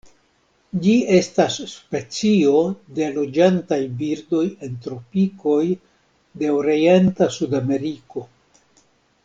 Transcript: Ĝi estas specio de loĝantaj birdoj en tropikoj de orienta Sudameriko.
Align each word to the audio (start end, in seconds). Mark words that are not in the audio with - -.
Ĝi 0.85 0.93
estas 1.17 1.57
specio 1.73 2.61
de 2.99 3.09
loĝantaj 3.19 3.79
birdoj 4.01 4.43
en 4.69 4.81
tropikoj 4.87 5.61
de 6.43 6.51
orienta 6.63 7.29
Sudameriko. 7.39 8.29